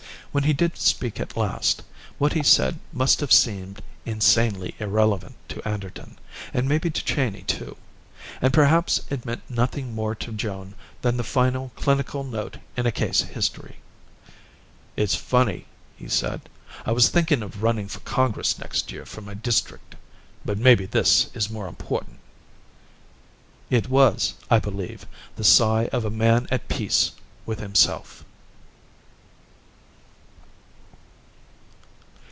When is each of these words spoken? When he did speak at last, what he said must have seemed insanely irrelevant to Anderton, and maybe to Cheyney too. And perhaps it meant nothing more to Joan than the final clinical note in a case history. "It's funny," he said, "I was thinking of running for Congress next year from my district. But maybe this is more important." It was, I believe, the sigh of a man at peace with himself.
When 0.33 0.45
he 0.45 0.53
did 0.53 0.77
speak 0.77 1.19
at 1.19 1.35
last, 1.35 1.83
what 2.17 2.31
he 2.31 2.41
said 2.41 2.79
must 2.93 3.19
have 3.19 3.33
seemed 3.33 3.81
insanely 4.05 4.75
irrelevant 4.79 5.35
to 5.49 5.67
Anderton, 5.67 6.17
and 6.53 6.69
maybe 6.69 6.89
to 6.89 7.03
Cheyney 7.03 7.41
too. 7.41 7.75
And 8.41 8.53
perhaps 8.53 9.01
it 9.09 9.25
meant 9.25 9.41
nothing 9.49 9.93
more 9.93 10.15
to 10.15 10.31
Joan 10.31 10.73
than 11.01 11.17
the 11.17 11.25
final 11.25 11.73
clinical 11.75 12.23
note 12.23 12.55
in 12.77 12.85
a 12.85 12.93
case 12.93 13.19
history. 13.23 13.75
"It's 14.95 15.15
funny," 15.15 15.65
he 15.97 16.07
said, 16.07 16.47
"I 16.85 16.93
was 16.93 17.09
thinking 17.09 17.43
of 17.43 17.61
running 17.61 17.89
for 17.89 17.99
Congress 17.99 18.57
next 18.57 18.89
year 18.89 19.05
from 19.05 19.25
my 19.25 19.33
district. 19.33 19.95
But 20.45 20.57
maybe 20.57 20.85
this 20.85 21.27
is 21.33 21.49
more 21.49 21.67
important." 21.67 22.19
It 23.69 23.89
was, 23.89 24.35
I 24.49 24.59
believe, 24.59 25.05
the 25.35 25.43
sigh 25.43 25.89
of 25.91 26.05
a 26.05 26.09
man 26.09 26.47
at 26.51 26.69
peace 26.69 27.11
with 27.45 27.59
himself. 27.59 28.23